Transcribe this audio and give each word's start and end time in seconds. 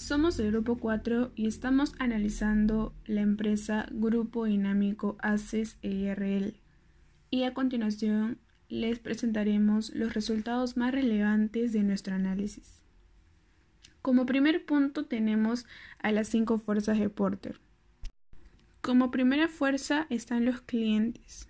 Somos 0.00 0.40
el 0.40 0.50
Grupo 0.50 0.78
4 0.78 1.30
y 1.36 1.46
estamos 1.46 1.92
analizando 1.98 2.94
la 3.04 3.20
empresa 3.20 3.86
Grupo 3.92 4.46
Dinámico 4.46 5.18
ACES 5.20 5.76
EIRL. 5.82 6.54
Y 7.28 7.42
a 7.42 7.52
continuación 7.52 8.38
les 8.70 8.98
presentaremos 8.98 9.94
los 9.94 10.14
resultados 10.14 10.78
más 10.78 10.92
relevantes 10.92 11.74
de 11.74 11.82
nuestro 11.82 12.14
análisis. 12.14 12.80
Como 14.00 14.24
primer 14.24 14.64
punto 14.64 15.04
tenemos 15.04 15.66
a 16.02 16.12
las 16.12 16.28
cinco 16.28 16.56
fuerzas 16.56 16.98
de 16.98 17.10
Porter. 17.10 17.60
Como 18.80 19.10
primera 19.10 19.48
fuerza 19.48 20.06
están 20.08 20.46
los 20.46 20.62
clientes. 20.62 21.46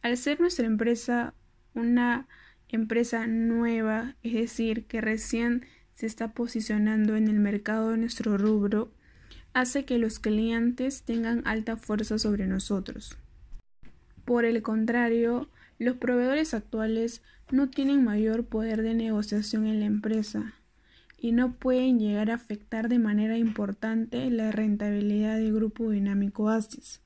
Al 0.00 0.16
ser 0.16 0.40
nuestra 0.40 0.64
empresa 0.64 1.34
una 1.74 2.28
empresa 2.68 3.26
nueva, 3.26 4.16
es 4.22 4.32
decir, 4.32 4.86
que 4.86 5.02
recién 5.02 5.66
se 5.94 6.06
está 6.06 6.32
posicionando 6.32 7.16
en 7.16 7.28
el 7.28 7.38
mercado 7.38 7.90
de 7.90 7.98
nuestro 7.98 8.36
rubro, 8.38 8.90
hace 9.52 9.84
que 9.84 9.98
los 9.98 10.18
clientes 10.18 11.02
tengan 11.02 11.42
alta 11.46 11.76
fuerza 11.76 12.18
sobre 12.18 12.46
nosotros. 12.46 13.16
Por 14.24 14.44
el 14.44 14.62
contrario, 14.62 15.48
los 15.78 15.96
proveedores 15.96 16.54
actuales 16.54 17.22
no 17.50 17.68
tienen 17.68 18.04
mayor 18.04 18.44
poder 18.44 18.82
de 18.82 18.94
negociación 18.94 19.66
en 19.66 19.80
la 19.80 19.86
empresa 19.86 20.54
y 21.18 21.32
no 21.32 21.54
pueden 21.54 21.98
llegar 21.98 22.30
a 22.30 22.34
afectar 22.34 22.88
de 22.88 22.98
manera 22.98 23.38
importante 23.38 24.30
la 24.30 24.50
rentabilidad 24.50 25.36
del 25.36 25.54
grupo 25.54 25.90
dinámico 25.90 26.48
ASIS. 26.48 27.00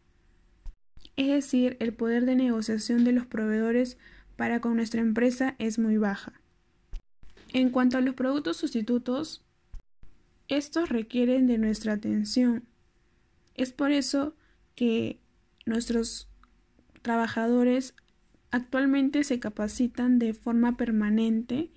Es 1.16 1.28
decir, 1.28 1.76
el 1.80 1.92
poder 1.92 2.24
de 2.24 2.36
negociación 2.36 3.04
de 3.04 3.12
los 3.12 3.26
proveedores 3.26 3.98
para 4.36 4.60
con 4.60 4.76
nuestra 4.76 5.00
empresa 5.00 5.56
es 5.58 5.78
muy 5.78 5.98
baja. 5.98 6.32
En 7.52 7.70
cuanto 7.70 7.96
a 7.96 8.00
los 8.00 8.14
productos 8.14 8.58
sustitutos, 8.58 9.44
estos 10.48 10.88
requieren 10.88 11.46
de 11.46 11.58
nuestra 11.58 11.94
atención. 11.94 12.64
Es 13.54 13.72
por 13.72 13.90
eso 13.90 14.34
que 14.74 15.18
nuestros 15.66 16.28
trabajadores 17.02 17.94
actualmente 18.50 19.24
se 19.24 19.40
capacitan 19.40 20.18
de 20.18 20.34
forma 20.34 20.76
permanente 20.76 21.70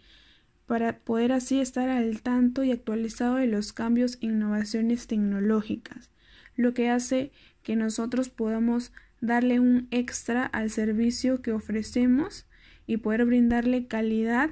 para 0.68 1.00
poder 1.00 1.32
así 1.34 1.60
estar 1.60 1.90
al 1.90 2.22
tanto 2.22 2.64
y 2.64 2.72
actualizado 2.72 3.36
de 3.36 3.48
los 3.48 3.74
cambios 3.74 4.18
e 4.22 4.28
innovaciones 4.28 5.08
tecnológicas, 5.08 6.10
lo 6.56 6.74
que 6.74 6.90
hace 6.90 7.32
que 7.64 7.76
nosotros 7.76 8.30
podamos 8.30 8.94
darle 9.20 9.60
un 9.60 9.88
extra 9.92 10.46
al 10.46 10.70
servicio 10.70 11.42
que 11.42 11.52
ofrecemos 11.52 12.46
y 12.88 12.98
poder 12.98 13.26
brindarle 13.26 13.88
calidad 13.88 14.52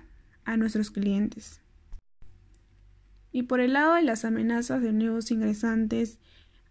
a 0.49 0.57
nuestros 0.57 0.89
clientes. 0.89 1.61
Y 3.31 3.43
por 3.43 3.59
el 3.59 3.73
lado 3.73 3.93
de 3.93 4.01
las 4.01 4.25
amenazas 4.25 4.81
de 4.81 4.91
nuevos 4.91 5.29
ingresantes, 5.29 6.17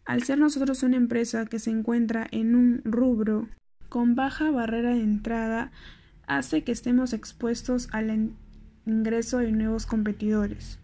al 0.04 0.24
ser 0.24 0.38
nosotros 0.38 0.82
una 0.82 0.96
empresa 0.96 1.46
que 1.46 1.60
se 1.60 1.70
encuentra 1.70 2.26
en 2.32 2.56
un 2.56 2.82
rubro 2.84 3.48
con 3.88 4.16
baja 4.16 4.50
barrera 4.50 4.94
de 4.94 5.02
entrada, 5.02 5.70
hace 6.26 6.64
que 6.64 6.72
estemos 6.72 7.12
expuestos 7.12 7.88
al 7.92 8.32
ingreso 8.84 9.38
de 9.38 9.52
nuevos 9.52 9.86
competidores. 9.86 10.80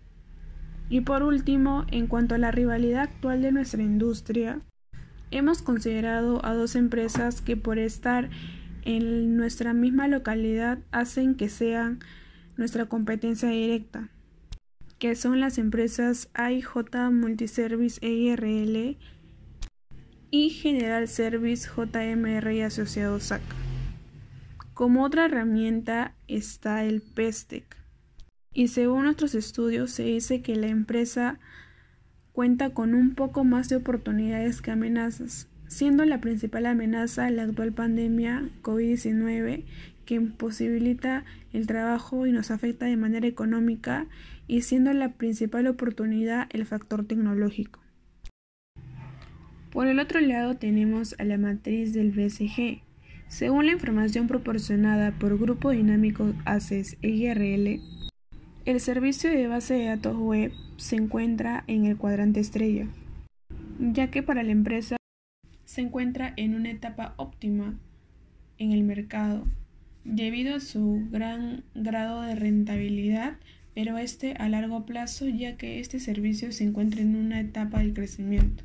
Y 0.89 1.01
por 1.01 1.25
último, 1.25 1.86
en 1.91 2.06
cuanto 2.06 2.36
a 2.36 2.39
la 2.39 2.53
rivalidad 2.53 3.03
actual 3.03 3.42
de 3.42 3.51
nuestra 3.51 3.83
industria, 3.83 4.61
hemos 5.33 5.62
considerado 5.62 6.45
a 6.47 6.55
dos 6.55 6.77
empresas 6.77 7.41
que 7.41 7.56
por 7.56 7.81
estar 7.81 8.31
en 8.84 9.36
nuestra 9.36 9.73
misma 9.73 10.06
localidad 10.06 10.79
hacen 10.92 11.34
que 11.34 11.48
sean 11.48 11.98
nuestra 12.57 12.87
competencia 12.87 13.49
directa, 13.49 14.11
que 14.99 15.15
son 15.15 15.41
las 15.41 15.59
empresas 15.59 16.29
AIJ 16.35 17.11
Multiservice 17.11 17.99
EIRL 18.01 18.97
y 20.31 20.51
General 20.51 21.07
Service 21.09 21.69
JMR 21.69 22.53
y 22.53 22.63
Asociados 22.63 23.25
SAC. 23.25 23.43
Como 24.73 25.05
otra 25.05 25.27
herramienta 25.27 26.14
está 26.27 26.85
el 26.85 27.01
PESTEC. 27.01 27.64
Y 28.53 28.69
según 28.69 29.05
nuestros 29.05 29.35
estudios 29.35 29.91
se 29.91 30.05
dice 30.05 30.43
que 30.43 30.57
la 30.57 30.69
empresa 30.69 31.39
cuenta 32.33 32.70
con 32.70 32.95
un 32.95 33.14
poco 33.14 33.45
más 33.45 33.69
de 33.69 33.77
oportunidades 33.77 34.61
que 34.61 34.73
amenazas, 34.73 35.48
siendo 35.69 36.05
la 36.05 36.20
principal 36.20 36.67
amenaza 36.67 37.31
la 37.31 37.45
actual 37.45 37.73
pandemia 37.73 38.48
COVID-19 38.63 39.64
que 40.05 40.15
imposibilita 40.15 41.25
el 41.53 41.67
trabajo 41.67 42.27
y 42.27 42.33
nos 42.33 42.51
afecta 42.51 42.87
de 42.87 42.97
manera 42.97 43.27
económica 43.27 44.07
y 44.47 44.63
siendo 44.63 44.92
la 44.92 45.13
principal 45.13 45.67
oportunidad 45.67 46.48
el 46.51 46.67
factor 46.67 47.05
tecnológico. 47.05 47.81
Por 49.70 49.89
el 49.89 49.98
otro 49.98 50.20
lado 50.20 50.57
tenemos 50.57 51.17
a 51.19 51.25
la 51.25 51.37
matriz 51.37 51.93
del 51.93 52.13
BCG. 52.13 52.83
Según 53.29 53.67
la 53.67 53.73
información 53.73 54.29
proporcionada 54.29 55.13
por 55.19 55.37
Grupo 55.39 55.70
Dinámico 55.70 56.33
ACES 56.45 56.97
e 57.03 57.09
IRL, 57.09 57.81
el 58.67 58.81
servicio 58.81 59.31
de 59.31 59.48
base 59.48 59.75
de 59.75 59.87
datos 59.87 60.17
web 60.17 60.53
se 60.77 60.97
encuentra 60.97 61.64
en 61.67 61.87
el 61.87 61.97
cuadrante 61.97 62.41
estrella, 62.41 62.87
ya 63.81 64.11
que 64.11 64.23
para 64.23 64.43
la 64.43 64.53
empresa 64.53 64.97
se 65.64 65.81
encuentra 65.81 66.33
en 66.37 66.55
una 66.55 66.70
etapa 66.70 67.14
óptima 67.17 67.75
en 68.59 68.73
el 68.73 68.85
mercado 68.85 69.45
debido 70.05 70.57
a 70.57 70.61
su 70.61 71.07
gran 71.11 71.65
grado 71.75 72.23
de 72.23 72.35
rentabilidad, 72.35 73.37
pero 73.75 73.98
este 73.98 74.35
a 74.35 74.48
largo 74.48 74.87
plazo 74.87 75.29
ya 75.29 75.57
que 75.57 75.81
este 75.81 75.98
servicio 75.98 76.53
se 76.53 76.65
encuentra 76.65 77.01
en 77.01 77.17
una 77.17 77.41
etapa 77.41 77.81
de 77.81 77.92
crecimiento. 77.92 78.64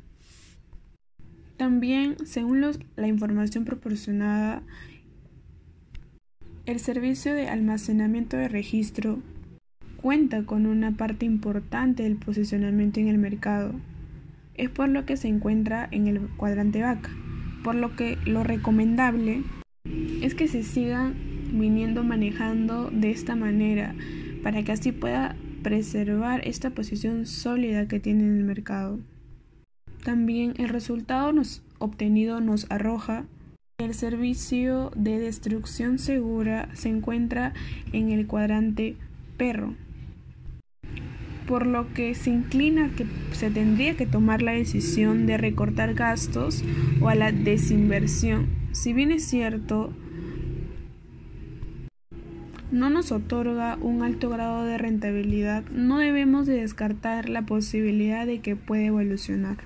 También, 1.56 2.16
según 2.24 2.64
la 2.96 3.06
información 3.06 3.64
proporcionada, 3.64 4.62
el 6.64 6.78
servicio 6.78 7.34
de 7.34 7.48
almacenamiento 7.48 8.36
de 8.36 8.48
registro 8.48 9.18
cuenta 10.00 10.44
con 10.44 10.66
una 10.66 10.92
parte 10.92 11.26
importante 11.26 12.04
del 12.04 12.16
posicionamiento 12.16 13.00
en 13.00 13.08
el 13.08 13.18
mercado. 13.18 13.74
Es 14.54 14.70
por 14.70 14.88
lo 14.88 15.04
que 15.04 15.16
se 15.16 15.28
encuentra 15.28 15.88
en 15.90 16.06
el 16.06 16.20
cuadrante 16.36 16.82
vaca, 16.82 17.10
por 17.62 17.74
lo 17.74 17.96
que 17.96 18.16
lo 18.24 18.44
recomendable 18.44 19.42
es 20.22 20.34
que 20.34 20.48
se 20.48 20.62
sigan 20.62 21.14
viniendo 21.52 22.04
manejando 22.04 22.90
de 22.90 23.10
esta 23.10 23.36
manera 23.36 23.94
para 24.42 24.62
que 24.62 24.72
así 24.72 24.92
pueda 24.92 25.36
preservar 25.62 26.46
esta 26.46 26.70
posición 26.70 27.26
sólida 27.26 27.86
que 27.86 28.00
tiene 28.00 28.24
en 28.24 28.38
el 28.38 28.44
mercado. 28.44 28.98
También 30.04 30.54
el 30.56 30.68
resultado 30.70 31.32
nos, 31.32 31.62
obtenido 31.78 32.40
nos 32.40 32.70
arroja 32.70 33.26
que 33.78 33.84
el 33.84 33.94
servicio 33.94 34.90
de 34.96 35.18
destrucción 35.18 35.98
segura 35.98 36.68
se 36.74 36.88
encuentra 36.88 37.52
en 37.92 38.10
el 38.10 38.26
cuadrante 38.26 38.96
perro, 39.36 39.74
por 41.46 41.66
lo 41.66 41.92
que 41.92 42.14
se 42.14 42.30
inclina 42.30 42.90
que 42.96 43.06
se 43.32 43.50
tendría 43.50 43.96
que 43.96 44.06
tomar 44.06 44.40
la 44.40 44.52
decisión 44.52 45.26
de 45.26 45.36
recortar 45.36 45.94
gastos 45.94 46.64
o 47.00 47.08
a 47.08 47.14
la 47.14 47.32
desinversión. 47.32 48.48
Si 48.72 48.92
bien 48.92 49.10
es 49.10 49.24
cierto, 49.24 49.92
no 52.70 52.88
nos 52.90 53.10
otorga 53.12 53.78
un 53.80 54.02
alto 54.02 54.30
grado 54.30 54.64
de 54.64 54.78
rentabilidad, 54.78 55.64
no 55.70 55.98
debemos 55.98 56.46
de 56.46 56.60
descartar 56.60 57.28
la 57.28 57.46
posibilidad 57.46 58.26
de 58.26 58.40
que 58.40 58.56
pueda 58.56 58.84
evolucionar. 58.84 59.58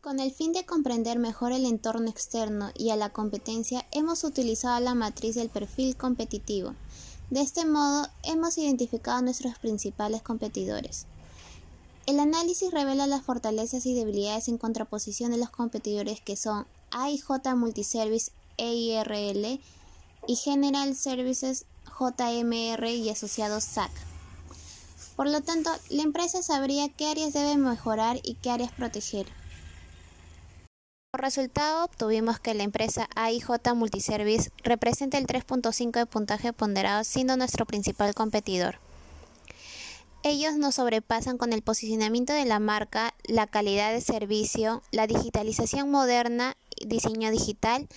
Con 0.00 0.20
el 0.20 0.30
fin 0.30 0.52
de 0.52 0.64
comprender 0.64 1.18
mejor 1.18 1.52
el 1.52 1.66
entorno 1.66 2.08
externo 2.08 2.70
y 2.76 2.90
a 2.90 2.96
la 2.96 3.10
competencia, 3.10 3.84
hemos 3.92 4.24
utilizado 4.24 4.80
la 4.80 4.94
matriz 4.94 5.34
del 5.34 5.48
perfil 5.48 5.96
competitivo. 5.96 6.74
De 7.30 7.40
este 7.40 7.66
modo, 7.66 8.06
hemos 8.22 8.56
identificado 8.56 9.18
a 9.18 9.22
nuestros 9.22 9.58
principales 9.58 10.22
competidores. 10.22 11.06
El 12.06 12.20
análisis 12.20 12.70
revela 12.70 13.06
las 13.06 13.22
fortalezas 13.22 13.84
y 13.84 13.94
debilidades 13.94 14.48
en 14.48 14.56
contraposición 14.56 15.30
de 15.30 15.36
los 15.36 15.50
competidores 15.50 16.22
que 16.22 16.36
son 16.36 16.66
AIJ 16.90 17.54
Multiservice 17.54 18.30
EIRL 18.56 19.60
y 20.28 20.36
General 20.36 20.94
Services 20.94 21.64
JMR 21.98 22.86
y 22.86 23.08
asociados 23.08 23.64
SAC. 23.64 23.90
Por 25.16 25.28
lo 25.28 25.40
tanto, 25.40 25.70
la 25.88 26.02
empresa 26.02 26.42
sabría 26.42 26.90
qué 26.90 27.06
áreas 27.06 27.32
debe 27.32 27.56
mejorar 27.56 28.20
y 28.22 28.34
qué 28.34 28.50
áreas 28.50 28.70
proteger. 28.70 29.26
Por 31.10 31.22
resultado, 31.22 31.86
obtuvimos 31.86 32.38
que 32.38 32.52
la 32.52 32.62
empresa 32.62 33.08
AIJ 33.16 33.74
Multiservice 33.74 34.52
representa 34.62 35.16
el 35.16 35.26
3.5 35.26 35.92
de 35.92 36.06
puntaje 36.06 36.52
ponderado, 36.52 37.02
siendo 37.04 37.36
nuestro 37.38 37.64
principal 37.64 38.14
competidor. 38.14 38.78
Ellos 40.22 40.56
nos 40.56 40.74
sobrepasan 40.74 41.38
con 41.38 41.54
el 41.54 41.62
posicionamiento 41.62 42.34
de 42.34 42.44
la 42.44 42.58
marca, 42.58 43.14
la 43.24 43.46
calidad 43.46 43.92
de 43.92 44.02
servicio, 44.02 44.82
la 44.92 45.06
digitalización 45.06 45.90
moderna, 45.90 46.58
diseño 46.86 47.30
digital 47.30 47.88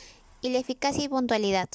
y 0.42 0.52
la 0.52 0.60
eficacia 0.60 1.04
y 1.04 1.10
puntualidad. 1.10 1.68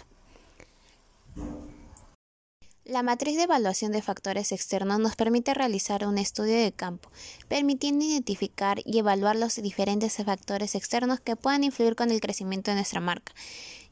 La 2.89 3.03
matriz 3.03 3.35
de 3.35 3.43
evaluación 3.43 3.91
de 3.91 4.01
factores 4.01 4.53
externos 4.53 5.01
nos 5.01 5.17
permite 5.17 5.55
realizar 5.55 6.07
un 6.07 6.19
estudio 6.19 6.55
de 6.55 6.71
campo, 6.71 7.11
permitiendo 7.49 8.05
identificar 8.05 8.81
y 8.85 8.99
evaluar 8.99 9.35
los 9.35 9.57
diferentes 9.57 10.19
factores 10.25 10.77
externos 10.77 11.19
que 11.19 11.35
puedan 11.35 11.65
influir 11.65 11.97
con 11.97 12.13
el 12.13 12.21
crecimiento 12.21 12.71
de 12.71 12.77
nuestra 12.77 13.01
marca, 13.01 13.33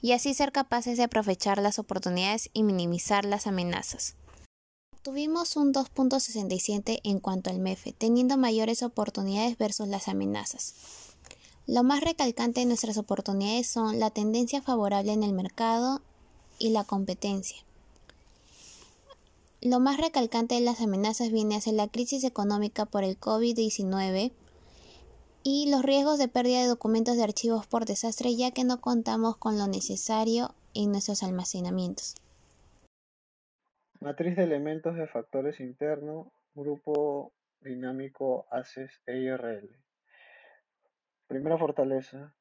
y 0.01 0.13
así 0.13 0.33
ser 0.33 0.53
capaces 0.53 0.97
de 0.97 1.03
aprovechar 1.03 1.61
las 1.61 1.81
oportunidades 1.81 2.51
y 2.53 2.63
minimizar 2.63 3.25
las 3.25 3.49
amenazas. 3.49 4.15
Tuvimos 5.03 5.57
un 5.57 5.75
2.67 5.75 7.01
en 7.03 7.19
cuanto 7.19 7.51
al 7.51 7.59
MEFE, 7.59 7.95
teniendo 7.95 8.37
mayores 8.37 8.85
oportunidades 8.85 9.59
versus 9.59 9.89
las 9.89 10.07
amenazas. 10.07 10.77
Lo 11.67 11.83
más 11.83 12.01
recalcante 12.01 12.61
de 12.61 12.67
nuestras 12.67 12.97
oportunidades 12.97 13.67
son 13.67 13.99
la 13.99 14.11
tendencia 14.11 14.63
favorable 14.63 15.13
en 15.13 15.25
el 15.25 15.33
mercado 15.33 16.01
y 16.61 16.71
la 16.71 16.85
competencia. 16.85 17.65
Lo 19.67 19.81
más 19.81 19.99
recalcante 19.99 20.57
de 20.57 20.61
las 20.61 20.83
amenazas 20.83 21.33
viene 21.33 21.57
a 21.57 21.61
ser 21.63 21.73
la 21.73 21.89
crisis 21.89 22.23
económica 22.25 22.85
por 22.85 23.03
el 23.03 23.19
COVID-19 23.19 24.31
y 25.43 25.71
los 25.71 25.83
riesgos 25.83 26.19
de 26.19 26.29
pérdida 26.29 26.61
de 26.61 26.67
documentos 26.67 27.17
de 27.17 27.25
archivos 27.25 27.67
por 27.67 27.87
desastre 27.87 28.37
ya 28.37 28.51
que 28.51 28.65
no 28.65 28.83
contamos 28.83 29.39
con 29.39 29.57
lo 29.57 29.67
necesario 29.67 30.55
en 30.75 30.91
nuestros 30.91 31.23
almacenamientos. 31.23 32.15
Matriz 34.01 34.37
de 34.37 34.43
elementos 34.43 34.97
de 34.97 35.07
factores 35.07 35.59
internos, 35.61 36.27
grupo 36.55 37.33
dinámico 37.63 38.47
ACES 38.51 39.01
EIRL. 39.07 39.79
Primera 41.27 41.57
fortaleza. 41.57 42.35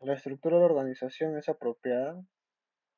La 0.00 0.14
estructura 0.14 0.58
de 0.58 0.64
organización 0.64 1.38
es 1.38 1.48
apropiada, 1.48 2.20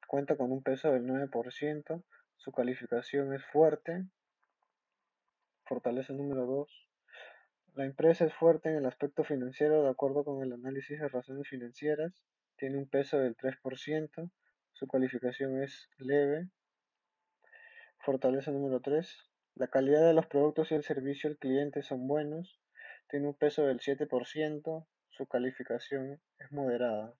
cuenta 0.08 0.38
con 0.38 0.50
un 0.50 0.62
peso 0.62 0.90
del 0.90 1.04
9%, 1.04 2.02
su 2.40 2.52
calificación 2.52 3.34
es 3.34 3.44
fuerte. 3.52 4.06
Fortaleza 5.66 6.14
número 6.14 6.46
2. 6.46 6.88
La 7.75 7.84
empresa 7.84 8.25
es 8.25 8.32
fuerte 8.32 8.70
en 8.70 8.76
el 8.76 8.87
aspecto 8.87 9.25
financiero 9.25 9.82
de 9.82 9.90
acuerdo 9.90 10.25
con 10.25 10.42
el 10.42 10.54
análisis 10.54 10.98
de 10.98 11.08
razones 11.08 11.46
financieras. 11.46 12.14
Tiene 12.56 12.78
un 12.78 12.88
peso 12.88 13.19
del 13.19 13.37
3%. 13.37 14.31
Su 14.72 14.87
calificación 14.88 15.62
es 15.62 15.90
leve. 15.98 16.48
Fortaleza 17.98 18.50
número 18.52 18.81
3. 18.81 19.31
La 19.56 19.69
calidad 19.69 20.06
de 20.06 20.14
los 20.14 20.26
productos 20.26 20.72
y 20.72 20.76
el 20.76 20.82
servicio 20.82 21.28
al 21.28 21.36
cliente 21.36 21.82
son 21.82 22.08
buenos. 22.08 22.58
Tiene 23.10 23.26
un 23.28 23.34
peso 23.34 23.66
del 23.66 23.81
7%. 23.81 24.86
Su 25.10 25.26
calificación 25.26 26.22
es 26.38 26.52
moderada. 26.52 27.14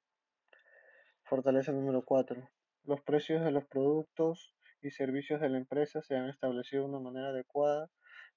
Fortaleza 1.25 1.73
número 1.73 2.07
4. 2.07 2.49
Los 2.85 3.03
precios 3.03 3.45
de 3.45 3.51
los 3.51 3.67
productos 3.67 4.55
y 4.83 4.91
servicios 4.91 5.41
de 5.41 5.49
la 5.49 5.59
empresa 5.59 6.03
se 6.03 6.17
han 6.17 6.29
establecido 6.29 6.85
de 6.85 6.89
una 6.91 7.01
manera 7.01 7.29
adecuada, 7.29 7.91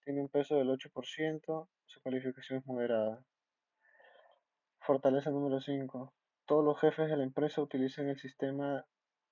tiene 0.03 0.21
un 0.21 0.29
peso 0.29 0.57
del 0.57 0.69
8%, 0.69 1.67
su 1.85 2.01
calificación 2.01 2.59
es 2.59 2.65
moderada. 2.65 3.23
Fortaleza 4.81 5.29
número 5.31 5.61
5. 5.61 6.13
Todos 6.45 6.65
los 6.65 6.79
jefes 6.79 7.09
de 7.09 7.15
la 7.15 7.23
empresa 7.23 7.61
utilizan 7.61 8.09
el 8.09 8.19
sistema 8.19 8.85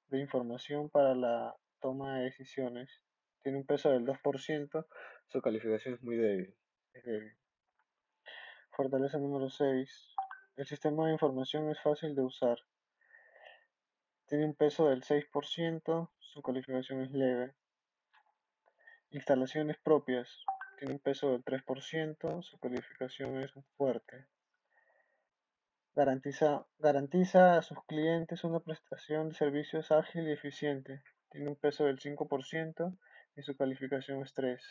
de 0.07 0.19
información 0.19 0.89
para 0.89 1.13
la 1.13 1.55
toma 1.81 2.17
de 2.17 2.25
decisiones. 2.25 3.01
Tiene 3.43 3.57
un 3.57 3.65
peso 3.65 3.89
del 3.89 4.05
2%, 4.05 4.85
su 5.27 5.41
calificación 5.41 5.95
es 5.95 6.03
muy 6.03 6.15
débil. 6.15 6.55
Fortaleza 8.71 9.17
número 9.17 9.49
6. 9.49 10.15
El 10.55 10.65
sistema 10.65 11.07
de 11.07 11.13
información 11.13 11.69
es 11.69 11.81
fácil 11.81 12.15
de 12.15 12.21
usar. 12.21 12.57
Tiene 14.31 14.45
un 14.45 14.53
peso 14.53 14.87
del 14.87 15.03
6%, 15.03 16.09
su 16.17 16.41
calificación 16.41 17.01
es 17.01 17.11
leve. 17.11 17.53
Instalaciones 19.09 19.75
propias. 19.83 20.29
Tiene 20.79 20.93
un 20.93 20.99
peso 21.01 21.31
del 21.31 21.43
3%, 21.43 22.41
su 22.41 22.57
calificación 22.59 23.41
es 23.41 23.51
fuerte. 23.75 24.27
Garantiza, 25.93 26.65
garantiza 26.79 27.57
a 27.57 27.61
sus 27.61 27.83
clientes 27.83 28.45
una 28.45 28.61
prestación 28.61 29.27
de 29.27 29.35
servicios 29.35 29.91
ágil 29.91 30.25
y 30.29 30.31
eficiente. 30.31 31.03
Tiene 31.29 31.49
un 31.49 31.57
peso 31.57 31.83
del 31.83 31.99
5% 31.99 32.97
y 33.35 33.41
su 33.41 33.57
calificación 33.57 34.21
es 34.21 34.33
3. 34.33 34.63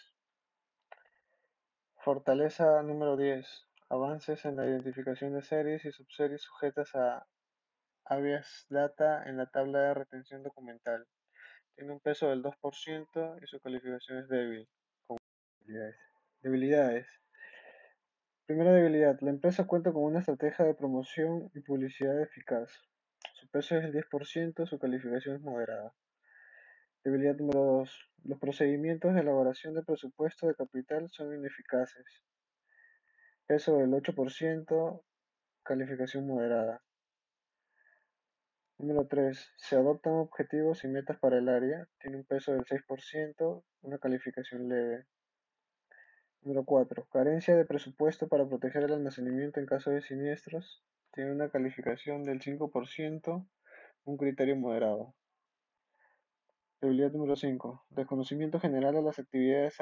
Fortaleza 1.98 2.82
número 2.82 3.18
10. 3.18 3.46
Avances 3.90 4.42
en 4.46 4.56
la 4.56 4.64
identificación 4.64 5.34
de 5.34 5.42
series 5.42 5.84
y 5.84 5.92
subseries 5.92 6.40
sujetas 6.40 6.94
a 6.94 7.26
habeas 8.10 8.66
data 8.68 9.22
en 9.26 9.36
la 9.36 9.46
tabla 9.46 9.80
de 9.82 9.94
retención 9.94 10.42
documental. 10.42 11.06
Tiene 11.76 11.92
un 11.92 12.00
peso 12.00 12.28
del 12.28 12.42
2% 12.42 13.38
y 13.40 13.46
su 13.46 13.60
calificación 13.60 14.18
es 14.18 14.28
débil. 14.28 14.68
debilidades. 16.42 17.06
Primera 18.46 18.72
debilidad. 18.72 19.16
La 19.20 19.30
empresa 19.30 19.68
cuenta 19.68 19.92
con 19.92 20.02
una 20.02 20.18
estrategia 20.18 20.64
de 20.64 20.74
promoción 20.74 21.50
y 21.54 21.60
publicidad 21.60 22.20
eficaz. 22.20 22.72
Su 23.34 23.48
peso 23.48 23.76
es 23.76 23.84
el 23.84 23.92
10%, 23.92 24.66
su 24.66 24.78
calificación 24.80 25.36
es 25.36 25.42
moderada. 25.42 25.94
Debilidad 27.04 27.36
número 27.36 27.64
2. 27.64 28.10
Los 28.24 28.40
procedimientos 28.40 29.14
de 29.14 29.20
elaboración 29.20 29.74
de 29.74 29.84
presupuesto 29.84 30.48
de 30.48 30.56
capital 30.56 31.08
son 31.10 31.32
ineficaces. 31.32 32.24
Peso 33.46 33.76
del 33.78 33.92
8%, 33.92 35.02
calificación 35.62 36.26
moderada. 36.26 36.82
Número 38.80 39.06
3. 39.06 39.52
Se 39.58 39.76
adoptan 39.76 40.14
objetivos 40.14 40.84
y 40.84 40.88
metas 40.88 41.18
para 41.18 41.36
el 41.36 41.50
área. 41.50 41.86
Tiene 42.00 42.16
un 42.16 42.24
peso 42.24 42.52
del 42.52 42.64
6%, 42.64 43.62
una 43.82 43.98
calificación 43.98 44.70
leve. 44.70 45.04
Número 46.40 46.64
4. 46.64 47.06
Carencia 47.12 47.54
de 47.54 47.66
presupuesto 47.66 48.26
para 48.26 48.48
proteger 48.48 48.84
el 48.84 48.94
almacenamiento 48.94 49.60
en 49.60 49.66
caso 49.66 49.90
de 49.90 50.00
siniestros. 50.00 50.82
Tiene 51.12 51.30
una 51.30 51.50
calificación 51.50 52.22
del 52.22 52.40
5%, 52.40 53.46
un 54.04 54.16
criterio 54.16 54.56
moderado. 54.56 55.14
Debilidad 56.80 57.12
número 57.12 57.36
5. 57.36 57.84
Desconocimiento 57.90 58.60
general 58.60 58.94
de 58.94 59.02
las 59.02 59.18
actividades 59.18 59.76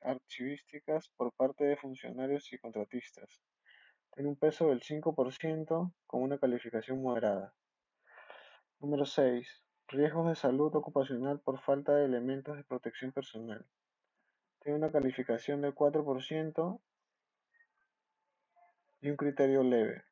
archivísticas 0.00 1.10
por 1.18 1.34
parte 1.34 1.66
de 1.66 1.76
funcionarios 1.76 2.50
y 2.50 2.56
contratistas. 2.56 3.42
Tiene 4.14 4.30
un 4.30 4.36
peso 4.36 4.70
del 4.70 4.80
5% 4.80 5.92
con 6.06 6.22
una 6.22 6.38
calificación 6.38 7.02
moderada. 7.02 7.52
Número 8.86 9.04
6. 9.04 9.64
Riesgos 9.88 10.28
de 10.28 10.36
salud 10.36 10.72
ocupacional 10.76 11.40
por 11.40 11.60
falta 11.60 11.92
de 11.96 12.04
elementos 12.04 12.56
de 12.56 12.62
protección 12.62 13.10
personal. 13.10 13.66
Tiene 14.62 14.78
una 14.78 14.92
calificación 14.92 15.60
del 15.60 15.74
4% 15.74 16.80
y 19.00 19.10
un 19.10 19.16
criterio 19.16 19.64
leve. 19.64 20.04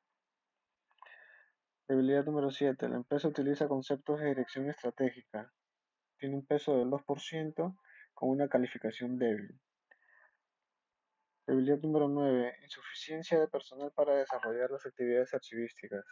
Debilidad 1.87 2.25
número 2.25 2.50
7. 2.50 2.88
La 2.88 2.97
empresa 2.97 3.28
utiliza 3.28 3.69
conceptos 3.69 4.19
de 4.19 4.31
dirección 4.31 4.69
estratégica. 4.69 5.52
Tiene 6.19 6.35
un 6.35 6.45
peso 6.45 6.76
del 6.76 6.90
2% 6.90 7.76
con 8.12 8.28
una 8.28 8.49
calificación 8.49 9.16
débil. 9.21 9.57
Debilidad 11.47 11.78
número 11.78 12.09
9. 12.09 12.57
Insuficiencia 12.64 13.38
de 13.38 13.47
personal 13.47 13.93
para 13.95 14.16
desarrollar 14.16 14.69
las 14.73 14.85
actividades 14.85 15.33
archivísticas. 15.33 16.04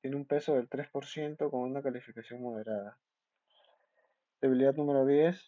Tiene 0.00 0.16
un 0.16 0.24
peso 0.24 0.54
del 0.54 0.68
3% 0.68 1.50
con 1.50 1.60
una 1.60 1.82
calificación 1.82 2.40
moderada. 2.40 2.98
Debilidad 4.40 4.74
número 4.74 5.04
10. 5.04 5.38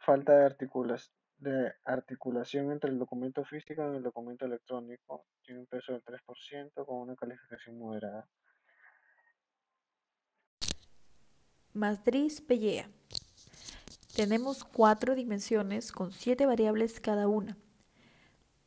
Falta 0.00 0.32
de, 0.32 1.72
articulación 1.84 2.72
entre 2.72 2.90
el 2.90 2.98
documento 2.98 3.44
físico 3.44 3.82
y 3.92 3.96
el 3.96 4.02
documento 4.02 4.46
electrónico. 4.46 5.26
Tiene 5.44 5.60
un 5.60 5.66
peso 5.66 5.92
del 5.92 6.02
3% 6.02 6.86
con 6.86 6.96
una 6.96 7.16
calificación 7.16 7.78
moderada. 7.78 8.26
Matriz 11.74 12.40
Pellea. 12.40 12.88
Tenemos 14.16 14.64
cuatro 14.64 15.14
dimensiones 15.14 15.92
con 15.92 16.12
siete 16.12 16.46
variables 16.46 16.98
cada 16.98 17.28
una, 17.28 17.58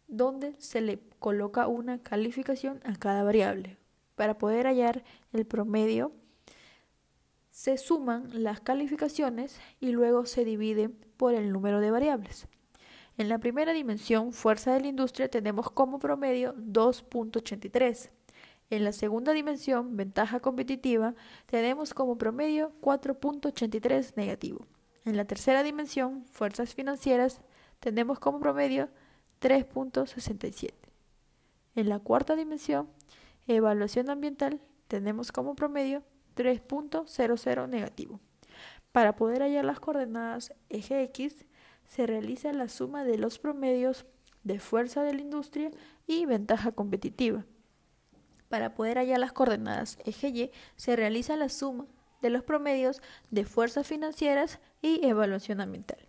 donde 0.08 0.56
se 0.60 0.80
le 0.80 1.00
coloca 1.20 1.68
una 1.68 2.02
calificación 2.04 2.80
a 2.86 2.96
cada 2.96 3.24
variable. 3.24 3.81
Para 4.16 4.38
poder 4.38 4.68
hallar 4.68 5.04
el 5.34 5.46
promedio, 5.46 6.12
se 7.50 7.78
suman 7.78 8.30
las 8.44 8.62
calificaciones 8.62 9.60
y 9.80 9.92
luego 9.92 10.26
se 10.26 10.46
divide 10.46 10.90
por 10.90 11.34
el 11.34 11.52
número 11.52 11.80
de 11.80 11.92
variables. 11.92 12.48
En 13.18 13.30
la 13.30 13.40
primera 13.40 13.74
dimensión, 13.74 14.34
fuerza 14.34 14.74
de 14.74 14.82
la 14.82 14.88
industria, 14.88 15.30
tenemos 15.30 15.70
como 15.70 16.00
promedio 16.00 16.56
2.83. 16.56 18.10
En 18.70 18.84
la 18.86 18.94
segunda 18.94 19.34
dimensión, 19.34 19.98
ventaja 19.98 20.40
competitiva, 20.40 21.14
tenemos 21.46 21.94
como 21.94 22.18
promedio 22.18 22.72
4.83 22.82 24.16
negativo. 24.16 24.66
En 25.04 25.18
la 25.18 25.26
tercera 25.26 25.62
dimensión, 25.62 26.26
fuerzas 26.32 26.74
financieras, 26.74 27.42
tenemos 27.80 28.18
como 28.20 28.40
promedio 28.40 28.90
3.67. 29.42 30.72
En 31.76 31.90
la 31.90 32.00
cuarta 32.00 32.36
dimensión, 32.36 32.88
Evaluación 33.56 34.10
ambiental 34.10 34.62
tenemos 34.88 35.34
como 35.34 35.56
promedio 35.56 36.04
3.00 36.38 37.68
negativo. 37.68 38.22
Para 38.94 39.18
poder 39.18 39.42
hallar 39.42 39.66
las 39.66 39.82
coordenadas 39.82 40.54
eje 40.70 41.04
X, 41.04 41.46
se 41.86 42.08
realiza 42.08 42.54
la 42.54 42.70
suma 42.70 43.04
de 43.04 43.18
los 43.18 43.40
promedios 43.40 44.06
de 44.44 44.60
fuerza 44.60 45.04
de 45.04 45.16
la 45.16 45.22
industria 45.22 45.70
y 46.08 46.26
ventaja 46.26 46.72
competitiva. 46.72 47.46
Para 48.48 48.74
poder 48.74 48.98
hallar 48.98 49.20
las 49.20 49.34
coordenadas 49.34 49.98
eje 50.06 50.30
Y, 50.30 50.52
se 50.78 50.96
realiza 50.96 51.36
la 51.36 51.50
suma 51.50 51.88
de 52.22 52.30
los 52.30 52.44
promedios 52.44 53.02
de 53.32 53.44
fuerzas 53.44 53.86
financieras 53.86 54.60
y 54.82 55.06
evaluación 55.06 55.60
ambiental. 55.60 56.00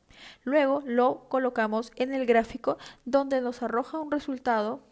Luego 0.45 0.81
lo 0.87 1.29
colocamos 1.29 1.91
en 1.97 2.15
el 2.15 2.25
gráfico 2.25 2.79
donde 3.05 3.41
nos 3.41 3.65
arroja 3.65 3.99
un 3.99 4.13
resultado 4.13 4.85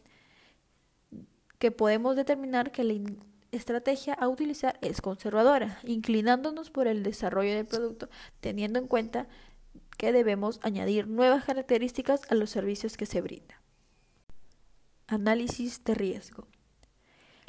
que 1.61 1.71
podemos 1.71 2.17
determinar 2.17 2.73
que 2.73 2.85
la 2.85 2.95
estrategia 3.53 4.15
a 4.15 4.29
utilizar 4.29 4.79
es 4.81 5.03
conservadora, 5.03 5.79
inclinándonos 5.85 6.71
por 6.71 6.89
el 6.89 7.03
desarrollo 7.03 7.55
del 7.55 7.67
producto, 7.67 8.09
teniendo 8.41 8.79
en 8.79 8.89
cuenta 8.89 9.29
que 9.99 10.11
debemos 10.11 10.59
añadir 10.63 11.07
nuevas 11.07 11.45
características 11.45 12.23
a 12.31 12.35
los 12.35 12.49
servicios 12.49 12.97
que 12.97 13.05
se 13.05 13.21
brindan. 13.21 13.59
Análisis 15.07 15.85
de 15.85 15.95
riesgo. 15.95 16.49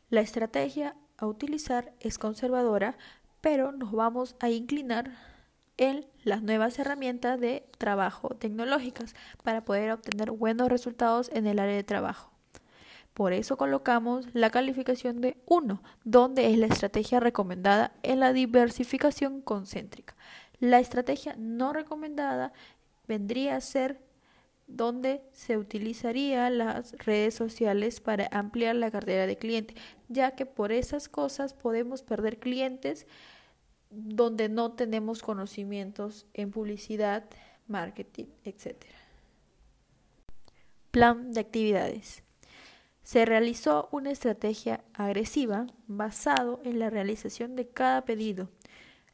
La 0.09 0.19
estrategia 0.19 0.97
a 1.17 1.25
utilizar 1.25 1.93
es 2.01 2.17
conservadora, 2.17 2.97
pero 3.39 3.71
nos 3.71 3.93
vamos 3.93 4.35
a 4.41 4.49
inclinar 4.49 5.15
en 5.77 6.05
las 6.25 6.43
nuevas 6.43 6.77
herramientas 6.79 7.39
de 7.39 7.65
trabajo 7.77 8.35
tecnológicas 8.35 9.15
para 9.41 9.63
poder 9.63 9.91
obtener 9.91 10.31
buenos 10.31 10.67
resultados 10.67 11.29
en 11.31 11.47
el 11.47 11.59
área 11.59 11.75
de 11.75 11.85
trabajo. 11.85 12.30
Por 13.13 13.33
eso 13.33 13.57
colocamos 13.57 14.27
la 14.33 14.49
calificación 14.49 15.19
de 15.21 15.37
1, 15.45 15.83
donde 16.03 16.51
es 16.51 16.57
la 16.57 16.67
estrategia 16.67 17.19
recomendada 17.19 17.93
en 18.03 18.19
la 18.19 18.33
diversificación 18.33 19.41
concéntrica. 19.41 20.15
La 20.59 20.79
estrategia 20.79 21.35
no 21.37 21.73
recomendada 21.73 22.53
vendría 23.07 23.55
a 23.55 23.61
ser 23.61 23.99
donde 24.67 25.21
se 25.33 25.57
utilizaría 25.57 26.49
las 26.49 26.93
redes 26.93 27.35
sociales 27.35 27.99
para 27.99 28.29
ampliar 28.31 28.75
la 28.75 28.89
cartera 28.89 29.27
de 29.27 29.37
cliente, 29.37 29.75
ya 30.07 30.31
que 30.35 30.45
por 30.45 30.71
esas 30.71 31.09
cosas 31.09 31.53
podemos 31.53 32.03
perder 32.03 32.39
clientes 32.39 33.05
donde 33.89 34.47
no 34.47 34.71
tenemos 34.71 35.21
conocimientos 35.21 36.25
en 36.33 36.51
publicidad, 36.51 37.25
marketing, 37.67 38.27
etc. 38.45 38.77
Plan 40.91 41.33
de 41.33 41.41
actividades. 41.41 42.23
Se 43.03 43.25
realizó 43.25 43.89
una 43.91 44.11
estrategia 44.11 44.83
agresiva 44.93 45.67
basado 45.87 46.61
en 46.63 46.79
la 46.79 46.89
realización 46.89 47.55
de 47.55 47.67
cada 47.67 48.05
pedido, 48.05 48.49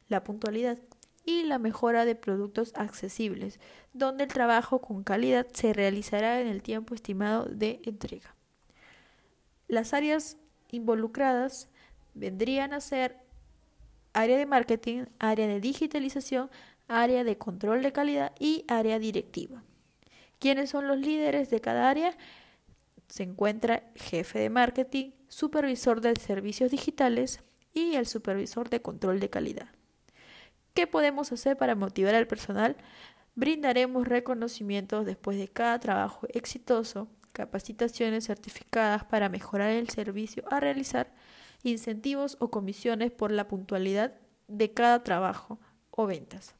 la 0.08 0.24
puntualidad 0.24 0.78
y 1.24 1.42
la 1.42 1.58
mejora 1.58 2.04
de 2.04 2.14
productos 2.14 2.72
accesibles, 2.74 3.60
donde 3.92 4.24
el 4.24 4.32
trabajo 4.32 4.80
con 4.80 5.04
calidad 5.04 5.46
se 5.52 5.72
realizará 5.72 6.40
en 6.40 6.46
el 6.46 6.62
tiempo 6.62 6.94
estimado 6.94 7.44
de 7.46 7.80
entrega. 7.84 8.34
Las 9.66 9.92
áreas 9.92 10.38
involucradas 10.70 11.68
vendrían 12.14 12.72
a 12.72 12.80
ser 12.80 13.18
área 14.14 14.38
de 14.38 14.46
marketing, 14.46 15.04
área 15.18 15.46
de 15.46 15.60
digitalización, 15.60 16.50
área 16.88 17.24
de 17.24 17.36
control 17.36 17.82
de 17.82 17.92
calidad 17.92 18.32
y 18.38 18.64
área 18.66 18.98
directiva. 18.98 19.62
¿Quiénes 20.38 20.70
son 20.70 20.88
los 20.88 20.98
líderes 20.98 21.50
de 21.50 21.60
cada 21.60 21.90
área? 21.90 22.16
Se 23.08 23.22
encuentra 23.22 23.90
jefe 23.94 24.38
de 24.38 24.50
marketing, 24.50 25.12
supervisor 25.28 26.00
de 26.00 26.14
servicios 26.16 26.70
digitales 26.70 27.40
y 27.72 27.94
el 27.96 28.06
supervisor 28.06 28.68
de 28.70 28.82
control 28.82 29.20
de 29.20 29.30
calidad. 29.30 29.68
¿Qué 30.74 30.86
podemos 30.86 31.32
hacer 31.32 31.56
para 31.56 31.74
motivar 31.74 32.14
al 32.14 32.26
personal? 32.26 32.76
Brindaremos 33.34 34.06
reconocimientos 34.06 35.06
después 35.06 35.38
de 35.38 35.48
cada 35.48 35.78
trabajo 35.78 36.26
exitoso, 36.32 37.08
capacitaciones 37.32 38.26
certificadas 38.26 39.04
para 39.04 39.28
mejorar 39.28 39.70
el 39.70 39.88
servicio 39.88 40.44
a 40.50 40.60
realizar, 40.60 41.12
incentivos 41.62 42.36
o 42.40 42.50
comisiones 42.50 43.10
por 43.10 43.32
la 43.32 43.48
puntualidad 43.48 44.14
de 44.48 44.72
cada 44.72 45.02
trabajo 45.02 45.60
o 45.90 46.06
ventas. 46.06 46.54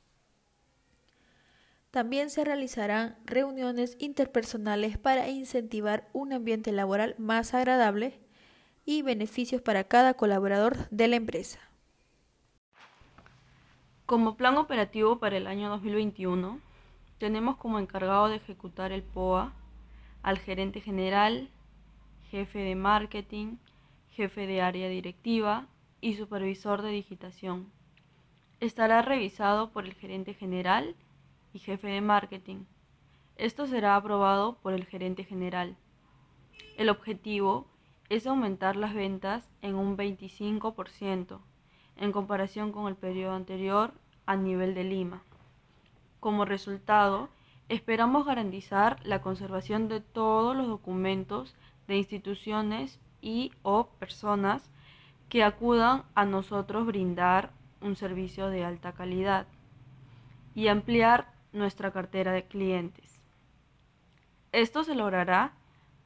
También 1.90 2.28
se 2.28 2.44
realizarán 2.44 3.16
reuniones 3.24 3.96
interpersonales 3.98 4.98
para 4.98 5.28
incentivar 5.28 6.08
un 6.12 6.34
ambiente 6.34 6.70
laboral 6.70 7.14
más 7.18 7.54
agradable 7.54 8.20
y 8.84 9.00
beneficios 9.02 9.62
para 9.62 9.84
cada 9.84 10.14
colaborador 10.14 10.88
de 10.90 11.08
la 11.08 11.16
empresa. 11.16 11.60
Como 14.04 14.36
plan 14.36 14.56
operativo 14.56 15.18
para 15.18 15.38
el 15.38 15.46
año 15.46 15.70
2021, 15.70 16.60
tenemos 17.18 17.56
como 17.56 17.78
encargado 17.78 18.28
de 18.28 18.36
ejecutar 18.36 18.92
el 18.92 19.02
POA 19.02 19.52
al 20.22 20.38
gerente 20.38 20.80
general, 20.80 21.48
jefe 22.30 22.58
de 22.58 22.74
marketing, 22.74 23.56
jefe 24.10 24.46
de 24.46 24.60
área 24.60 24.88
directiva 24.88 25.66
y 26.00 26.16
supervisor 26.16 26.82
de 26.82 26.90
digitación. 26.90 27.70
Estará 28.60 29.02
revisado 29.02 29.70
por 29.70 29.84
el 29.84 29.94
gerente 29.94 30.34
general 30.34 30.94
y 31.52 31.58
jefe 31.58 31.88
de 31.88 32.00
marketing. 32.00 32.64
Esto 33.36 33.66
será 33.66 33.96
aprobado 33.96 34.58
por 34.62 34.72
el 34.72 34.84
gerente 34.84 35.24
general. 35.24 35.76
El 36.76 36.88
objetivo 36.88 37.66
es 38.08 38.26
aumentar 38.26 38.76
las 38.76 38.94
ventas 38.94 39.50
en 39.62 39.74
un 39.74 39.96
25% 39.96 41.40
en 41.98 42.12
comparación 42.12 42.72
con 42.72 42.86
el 42.86 42.96
periodo 42.96 43.34
anterior 43.34 43.92
a 44.26 44.36
nivel 44.36 44.74
de 44.74 44.84
Lima. 44.84 45.22
Como 46.20 46.44
resultado, 46.44 47.28
esperamos 47.68 48.24
garantizar 48.24 48.98
la 49.04 49.20
conservación 49.20 49.88
de 49.88 50.00
todos 50.00 50.56
los 50.56 50.68
documentos 50.68 51.54
de 51.86 51.96
instituciones 51.96 53.00
y 53.20 53.52
o 53.62 53.88
personas 53.98 54.70
que 55.28 55.42
acudan 55.42 56.04
a 56.14 56.24
nosotros 56.24 56.86
brindar 56.86 57.50
un 57.80 57.96
servicio 57.96 58.48
de 58.48 58.64
alta 58.64 58.92
calidad 58.92 59.46
y 60.54 60.68
ampliar 60.68 61.37
nuestra 61.52 61.90
cartera 61.90 62.32
de 62.32 62.46
clientes. 62.46 63.20
Esto 64.52 64.84
se 64.84 64.94
logrará, 64.94 65.52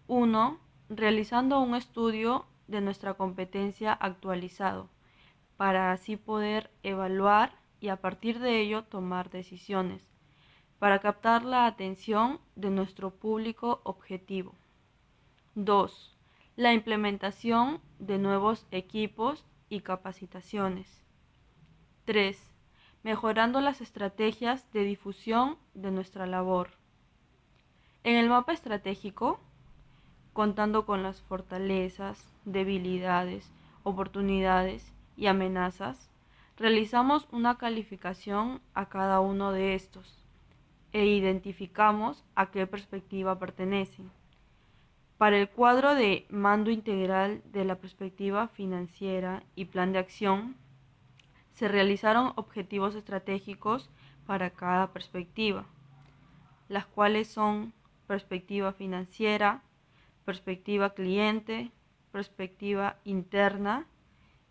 uno, 0.06 0.58
realizando 0.88 1.60
un 1.60 1.74
estudio 1.74 2.46
de 2.68 2.80
nuestra 2.80 3.14
competencia 3.14 3.92
actualizado, 3.92 4.88
para 5.56 5.92
así 5.92 6.16
poder 6.16 6.70
evaluar 6.82 7.54
y 7.80 7.88
a 7.88 7.96
partir 7.96 8.38
de 8.38 8.60
ello 8.60 8.84
tomar 8.84 9.30
decisiones, 9.30 10.08
para 10.78 11.00
captar 11.00 11.44
la 11.44 11.66
atención 11.66 12.40
de 12.56 12.70
nuestro 12.70 13.10
público 13.10 13.80
objetivo. 13.84 14.54
2. 15.54 16.16
La 16.56 16.72
implementación 16.72 17.80
de 17.98 18.18
nuevos 18.18 18.66
equipos 18.70 19.44
y 19.68 19.80
capacitaciones. 19.80 21.02
3 22.04 22.51
mejorando 23.02 23.60
las 23.60 23.80
estrategias 23.80 24.70
de 24.72 24.84
difusión 24.84 25.56
de 25.74 25.90
nuestra 25.90 26.26
labor. 26.26 26.70
En 28.04 28.16
el 28.16 28.28
mapa 28.28 28.52
estratégico, 28.52 29.40
contando 30.32 30.86
con 30.86 31.02
las 31.02 31.20
fortalezas, 31.22 32.32
debilidades, 32.44 33.52
oportunidades 33.82 34.92
y 35.16 35.26
amenazas, 35.26 36.10
realizamos 36.56 37.26
una 37.32 37.58
calificación 37.58 38.60
a 38.74 38.88
cada 38.88 39.20
uno 39.20 39.52
de 39.52 39.74
estos 39.74 40.18
e 40.92 41.06
identificamos 41.06 42.24
a 42.34 42.50
qué 42.50 42.66
perspectiva 42.66 43.38
pertenecen. 43.38 44.10
Para 45.18 45.38
el 45.38 45.48
cuadro 45.48 45.94
de 45.94 46.26
mando 46.28 46.70
integral 46.70 47.42
de 47.52 47.64
la 47.64 47.76
perspectiva 47.76 48.48
financiera 48.48 49.42
y 49.54 49.66
plan 49.66 49.92
de 49.92 50.00
acción, 50.00 50.56
se 51.52 51.68
realizaron 51.68 52.32
objetivos 52.36 52.94
estratégicos 52.94 53.90
para 54.26 54.50
cada 54.50 54.92
perspectiva, 54.92 55.66
las 56.68 56.86
cuales 56.86 57.28
son 57.28 57.72
perspectiva 58.06 58.72
financiera, 58.72 59.62
perspectiva 60.24 60.94
cliente, 60.94 61.70
perspectiva 62.10 62.96
interna 63.04 63.86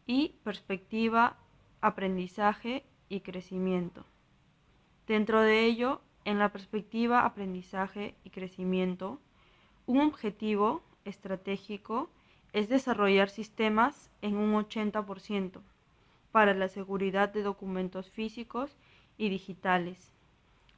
y 0.05 0.35
perspectiva 0.43 1.37
aprendizaje 1.79 2.83
y 3.09 3.21
crecimiento. 3.21 4.05
Dentro 5.07 5.41
de 5.41 5.65
ello, 5.65 6.01
en 6.25 6.39
la 6.39 6.49
perspectiva 6.51 7.25
aprendizaje 7.25 8.15
y 8.23 8.29
crecimiento, 8.29 9.19
un 9.85 10.01
objetivo 10.01 10.83
estratégico 11.05 12.09
es 12.53 12.69
desarrollar 12.69 13.29
sistemas 13.29 14.11
en 14.21 14.37
un 14.37 14.53
80%, 14.53 15.61
para 16.31 16.53
la 16.53 16.67
seguridad 16.67 17.29
de 17.29 17.43
documentos 17.43 18.09
físicos 18.09 18.75
y 19.17 19.29
digitales, 19.29 20.13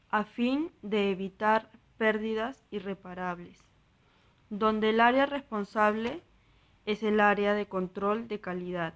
a 0.10 0.24
fin 0.24 0.72
de 0.81 1.12
evitar 1.12 1.69
pérdidas 1.98 2.63
irreparables, 2.72 3.63
donde 4.50 4.89
el 4.89 5.00
área 5.00 5.25
responsable 5.25 6.22
es 6.86 7.03
el 7.03 7.19
área 7.19 7.53
de 7.53 7.67
control 7.67 8.27
de 8.27 8.39
calidad. 8.39 8.93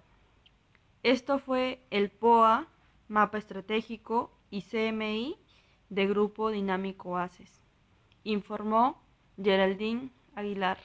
Esto 1.03 1.39
fue 1.39 1.81
el 1.89 2.09
POA 2.09 2.67
Mapa 3.07 3.37
Estratégico 3.37 4.31
y 4.49 4.63
CMI 4.63 5.37
de 5.89 6.07
Grupo 6.07 6.51
Dinámico 6.51 7.17
ACES. 7.17 7.61
Informó 8.23 9.01
Geraldine 9.41 10.09
Aguilar. 10.35 10.77